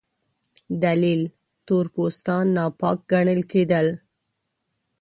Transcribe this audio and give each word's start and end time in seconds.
دلیل: 0.83 1.21
تور 1.65 1.85
پوستان 1.93 2.45
ناپاک 2.55 2.97
ګڼل 3.11 3.41
کېدل. 3.51 3.87